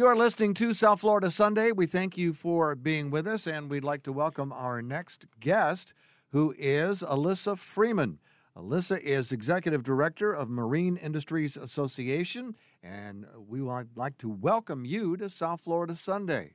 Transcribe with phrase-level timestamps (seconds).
[0.00, 1.72] You're listening to South Florida Sunday.
[1.72, 5.92] We thank you for being with us, and we'd like to welcome our next guest,
[6.32, 8.18] who is Alyssa Freeman.
[8.56, 15.18] Alyssa is Executive Director of Marine Industries Association, and we would like to welcome you
[15.18, 16.54] to South Florida Sunday.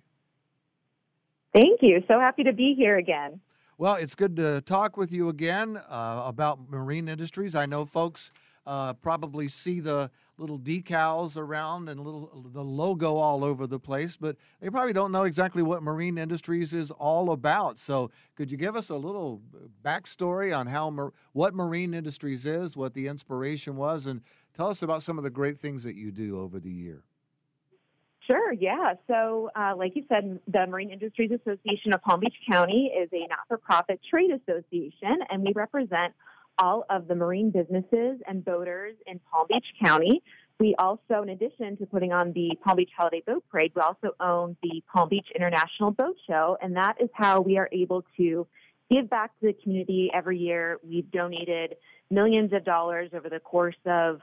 [1.53, 2.01] Thank you.
[2.07, 3.39] So happy to be here again.
[3.77, 7.53] Well, it's good to talk with you again uh, about marine industries.
[7.53, 8.31] I know folks
[8.65, 14.17] uh, probably see the little decals around and little the logo all over the place,
[14.17, 17.79] but they probably don't know exactly what marine industries is all about.
[17.79, 19.41] So, could you give us a little
[19.83, 24.21] backstory on how what marine industries is, what the inspiration was, and
[24.53, 27.03] tell us about some of the great things that you do over the year?
[28.27, 28.95] Sure, yeah.
[29.07, 33.27] So, uh, like you said, the Marine Industries Association of Palm Beach County is a
[33.27, 36.13] not for profit trade association, and we represent
[36.57, 40.21] all of the marine businesses and boaters in Palm Beach County.
[40.59, 44.11] We also, in addition to putting on the Palm Beach Holiday Boat Parade, we also
[44.19, 48.47] own the Palm Beach International Boat Show, and that is how we are able to
[48.89, 50.79] give back to the community every year.
[50.87, 51.75] We've donated
[52.09, 54.21] millions of dollars over the course of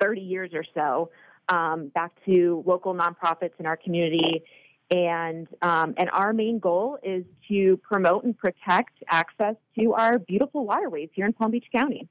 [0.00, 1.10] 30 years or so
[1.48, 4.42] um, back to local nonprofits in our community.
[4.90, 10.66] And, um, and our main goal is to promote and protect access to our beautiful
[10.66, 12.08] waterways here in Palm Beach County.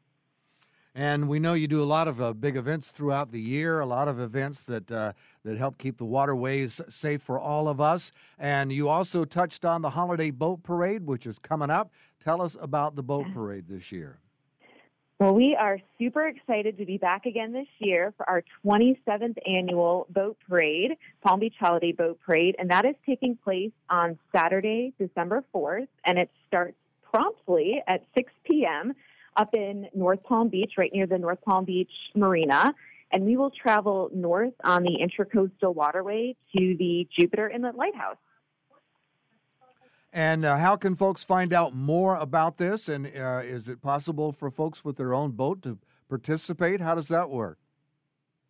[0.95, 3.85] And we know you do a lot of uh, big events throughout the year, a
[3.85, 8.11] lot of events that uh, that help keep the waterways safe for all of us.
[8.37, 11.91] And you also touched on the holiday boat parade, which is coming up.
[12.23, 14.19] Tell us about the boat parade this year.
[15.23, 20.05] Well, we are super excited to be back again this year for our 27th annual
[20.09, 25.45] boat parade, Palm Beach Holiday Boat Parade, and that is taking place on Saturday, December
[25.55, 26.75] 4th, and it starts
[27.09, 28.91] promptly at 6 p.m.
[29.37, 32.73] up in North Palm Beach, right near the North Palm Beach Marina.
[33.13, 38.17] And we will travel north on the Intracoastal Waterway to the Jupiter Inlet Lighthouse.
[40.13, 42.87] And uh, how can folks find out more about this?
[42.87, 46.81] And uh, is it possible for folks with their own boat to participate?
[46.81, 47.57] How does that work?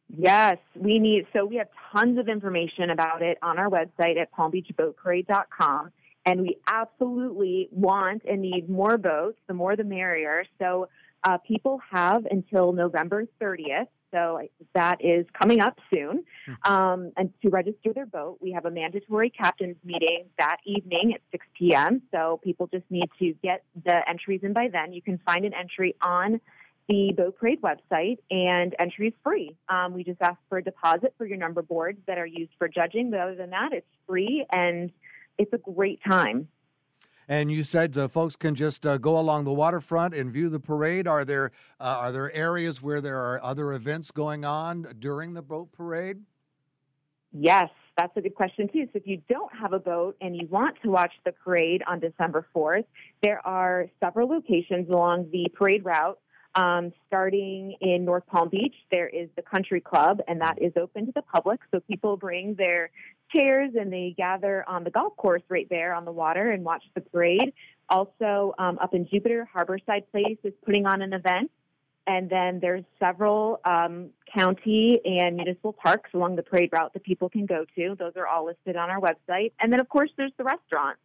[0.09, 1.25] Yes, we need.
[1.31, 5.91] So we have tons of information about it on our website at palmbeachboatparade.com.
[6.25, 9.37] And we absolutely want and need more boats.
[9.47, 10.43] The more the merrier.
[10.59, 10.89] So
[11.23, 14.39] uh, people have until November 30th so
[14.73, 16.23] that is coming up soon.
[16.45, 16.71] Hmm.
[16.71, 21.21] Um, and to register their boat, we have a mandatory captain's meeting that evening at
[21.31, 22.01] 6 p.m.
[22.11, 24.93] So people just need to get the entries in by then.
[24.93, 26.39] You can find an entry on
[26.89, 29.55] the Boat Parade website, and entry is free.
[29.69, 32.67] Um, we just ask for a deposit for your number boards that are used for
[32.67, 34.91] judging, but other than that, it's free and
[35.37, 36.49] it's a great time.
[37.27, 40.59] And you said uh, folks can just uh, go along the waterfront and view the
[40.59, 41.07] parade.
[41.07, 45.41] Are there uh, are there areas where there are other events going on during the
[45.41, 46.21] boat parade?
[47.31, 48.85] Yes, that's a good question too.
[48.93, 51.99] So if you don't have a boat and you want to watch the parade on
[51.99, 52.85] December 4th,
[53.23, 56.19] there are several locations along the parade route
[56.55, 61.05] um, starting in North Palm Beach, there is the Country Club, and that is open
[61.07, 61.59] to the public.
[61.71, 62.91] So people bring their
[63.33, 66.83] chairs and they gather on the golf course right there on the water and watch
[66.93, 67.53] the parade.
[67.89, 71.49] Also, um, up in Jupiter, Harborside Place is putting on an event.
[72.05, 77.29] And then there's several um, county and municipal parks along the parade route that people
[77.29, 77.95] can go to.
[77.97, 79.53] Those are all listed on our website.
[79.59, 80.97] And then, of course, there's the restaurant.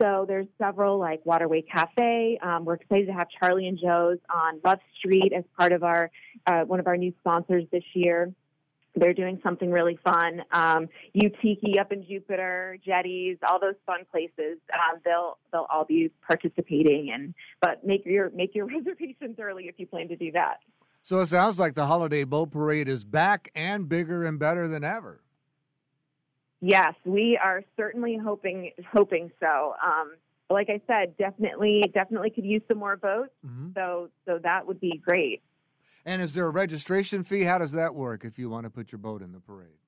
[0.00, 2.38] So there's several like Waterway Cafe.
[2.42, 6.10] Um, we're excited to have Charlie and Joe's on Love Street as part of our
[6.46, 8.32] uh, one of our new sponsors this year.
[8.96, 10.42] They're doing something really fun.
[10.52, 14.58] Um, Utiki up in Jupiter, Jetties, all those fun places.
[14.72, 19.76] Um, they'll they'll all be participating, and but make your make your reservations early if
[19.78, 20.58] you plan to do that.
[21.02, 24.84] So it sounds like the holiday boat parade is back and bigger and better than
[24.84, 25.23] ever.
[26.60, 29.74] Yes, we are certainly hoping hoping so.
[29.84, 30.14] Um,
[30.50, 33.32] like I said, definitely definitely could use some more boats.
[33.46, 33.70] Mm-hmm.
[33.74, 35.42] So so that would be great.
[36.06, 37.42] And is there a registration fee?
[37.42, 39.78] How does that work if you want to put your boat in the parade?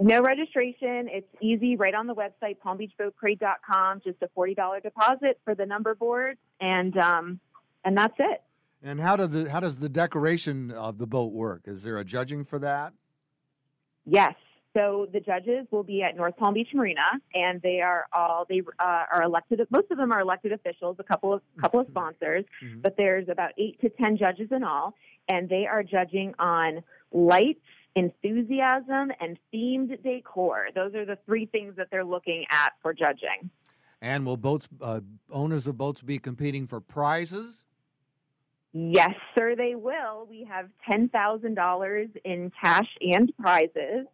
[0.00, 1.08] No registration.
[1.08, 4.00] It's easy right on the website, palmbeachboatparade.com.
[4.04, 7.40] Just a $40 deposit for the number board, and, um,
[7.84, 8.42] and that's it.
[8.82, 11.62] And how, do the, how does the decoration of the boat work?
[11.66, 12.92] Is there a judging for that?
[14.04, 14.34] Yes.
[14.74, 18.60] So the judges will be at North Palm Beach Marina, and they are all they
[18.80, 19.60] uh, are elected.
[19.70, 21.92] Most of them are elected officials, a couple of couple of mm-hmm.
[21.92, 22.80] sponsors, mm-hmm.
[22.80, 24.94] but there's about eight to ten judges in all,
[25.28, 26.82] and they are judging on
[27.12, 27.60] lights,
[27.94, 30.68] enthusiasm, and themed decor.
[30.74, 33.50] Those are the three things that they're looking at for judging.
[34.02, 35.00] And will boats uh,
[35.30, 37.64] owners of boats be competing for prizes?
[38.76, 40.26] Yes, sir, they will.
[40.28, 44.06] We have $10,000 in cash and prizes.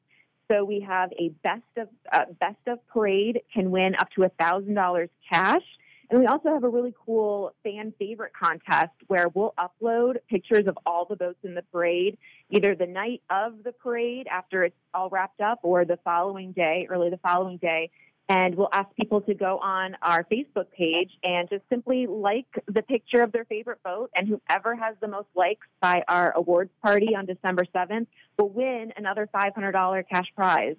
[0.50, 4.74] So we have a best of uh, best of parade can win up to thousand
[4.74, 5.62] dollars cash.
[6.10, 10.76] And we also have a really cool fan favorite contest where we'll upload pictures of
[10.84, 12.18] all the boats in the parade,
[12.50, 16.88] either the night of the parade after it's all wrapped up or the following day,
[16.90, 17.90] early the following day.
[18.30, 22.80] And we'll ask people to go on our Facebook page and just simply like the
[22.80, 24.08] picture of their favorite boat.
[24.14, 28.06] And whoever has the most likes by our awards party on December 7th
[28.38, 30.76] will win another $500 cash prize.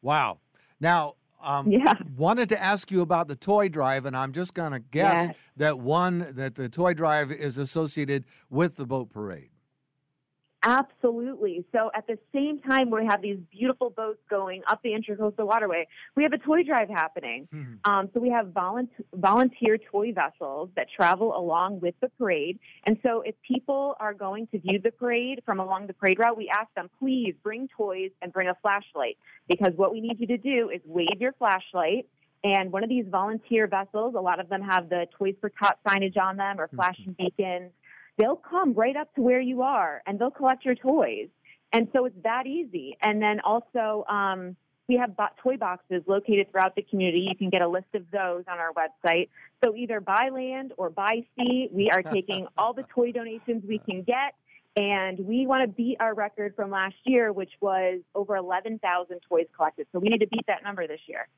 [0.00, 0.38] Wow.
[0.78, 1.94] Now, um, Yeah.
[2.16, 5.80] wanted to ask you about the toy drive, and I'm just going to guess that
[5.80, 9.50] one that the toy drive is associated with the boat parade.
[10.62, 11.64] Absolutely.
[11.70, 15.86] So at the same time we have these beautiful boats going up the Intracoastal Waterway,
[16.16, 17.46] we have a toy drive happening.
[17.52, 17.78] Mhm.
[17.88, 22.58] Um, so we have volunteer, volunteer toy vessels that travel along with the parade.
[22.84, 26.36] And so if people are going to view the parade from along the parade route,
[26.36, 29.18] we ask them, please bring toys and bring a flashlight.
[29.48, 32.06] Because what we need you to do is wave your flashlight.
[32.44, 35.78] And one of these volunteer vessels, a lot of them have the Toys for Tot
[35.86, 37.72] signage on them or flashing beacons.
[38.18, 41.28] They'll come right up to where you are and they'll collect your toys.
[41.72, 42.96] And so it's that easy.
[43.02, 44.56] And then also, um,
[44.88, 47.26] we have toy boxes located throughout the community.
[47.28, 49.28] You can get a list of those on our website.
[49.64, 53.78] So either by land or by sea, we are taking all the toy donations we
[53.78, 54.34] can get.
[54.76, 59.46] And we want to beat our record from last year, which was over 11,000 toys
[59.56, 59.86] collected.
[59.90, 61.28] So we need to beat that number this year.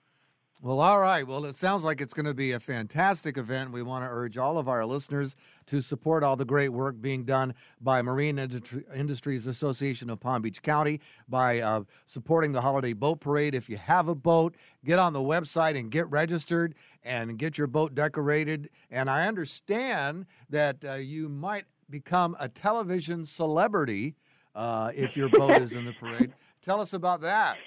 [0.60, 1.24] Well, all right.
[1.24, 3.70] Well, it sounds like it's going to be a fantastic event.
[3.70, 7.22] We want to urge all of our listeners to support all the great work being
[7.24, 12.92] done by Marine Industri- Industries Association of Palm Beach County by uh, supporting the Holiday
[12.92, 13.54] Boat Parade.
[13.54, 17.68] If you have a boat, get on the website and get registered and get your
[17.68, 18.68] boat decorated.
[18.90, 24.16] And I understand that uh, you might become a television celebrity
[24.56, 26.32] uh, if your boat is in the parade.
[26.62, 27.58] Tell us about that.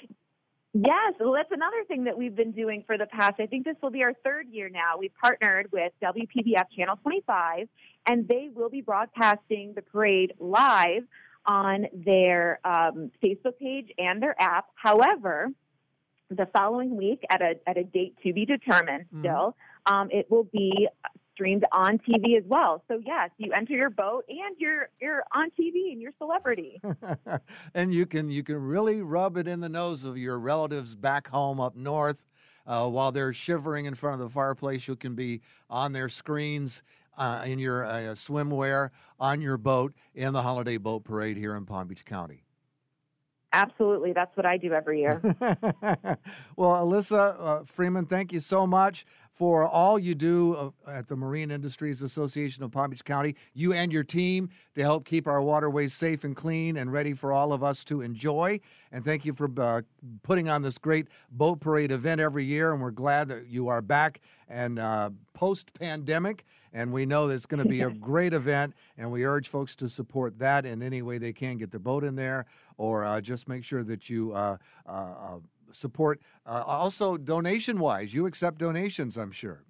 [0.74, 3.40] Yes, well, that's another thing that we've been doing for the past.
[3.40, 4.98] I think this will be our third year now.
[4.98, 7.68] We've partnered with WPBF Channel 25,
[8.06, 11.04] and they will be broadcasting the parade live
[11.46, 14.68] on their um, Facebook page and their app.
[14.76, 15.50] However,
[16.30, 19.20] the following week, at a at a date to be determined, Mhm.
[19.20, 20.88] still, um, it will be
[21.42, 22.84] streamed on TV as well.
[22.88, 26.80] So yes, you enter your boat and you're you're on TV and you're celebrity.
[27.74, 31.28] and you can you can really rub it in the nose of your relatives back
[31.28, 32.28] home up north
[32.68, 34.88] uh, while they're shivering in front of the fireplace.
[34.88, 36.84] You can be on their screens
[37.18, 41.66] uh, in your uh, swimwear on your boat in the holiday boat parade here in
[41.66, 42.44] Palm Beach County.
[43.54, 45.20] Absolutely, that's what I do every year.
[46.56, 49.06] well, Alyssa uh, Freeman, thank you so much
[49.42, 53.74] for all you do uh, at the Marine Industries Association of Palm Beach County, you
[53.74, 57.52] and your team, to help keep our waterways safe and clean and ready for all
[57.52, 58.60] of us to enjoy.
[58.92, 59.82] And thank you for uh,
[60.22, 62.72] putting on this great boat parade event every year.
[62.72, 66.46] And we're glad that you are back and uh, post pandemic.
[66.74, 69.76] And we know that it's going to be a great event, and we urge folks
[69.78, 71.58] to support that in any way they can.
[71.58, 72.46] Get their boat in there,
[72.78, 74.58] or uh, just make sure that you uh,
[74.88, 75.38] uh, uh,
[75.74, 76.22] support.
[76.46, 79.64] Uh, also, donation wise, you accept donations, I'm sure.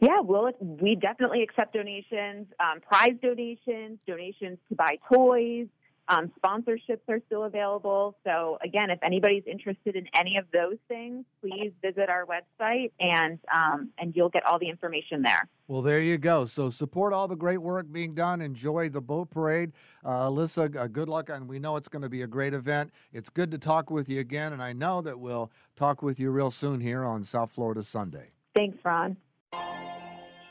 [0.00, 5.68] Yeah, well, we definitely accept donations, um, prize donations, donations to buy toys.
[6.12, 8.16] Um, sponsorships are still available.
[8.24, 13.38] So, again, if anybody's interested in any of those things, please visit our website and
[13.54, 15.48] um, and you'll get all the information there.
[15.68, 16.44] Well, there you go.
[16.44, 18.42] So support all the great work being done.
[18.42, 19.72] Enjoy the boat parade.
[20.04, 21.30] Uh, Alyssa, uh, good luck.
[21.30, 22.92] And we know it's going to be a great event.
[23.12, 24.52] It's good to talk with you again.
[24.52, 28.32] And I know that we'll talk with you real soon here on South Florida Sunday.
[28.54, 29.16] Thanks, Ron.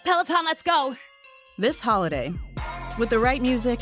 [0.04, 0.96] Peloton, let's go.
[1.60, 2.34] This holiday,
[2.98, 3.82] with the right music